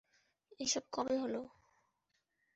এসব 0.59 0.83
কবে 0.93 1.15
হলো? 1.17 1.41